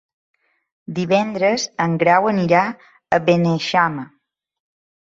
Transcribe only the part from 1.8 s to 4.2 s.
en Grau anirà a Beneixama.